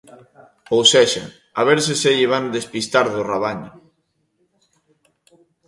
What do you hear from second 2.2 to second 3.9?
van despistar do rabaño.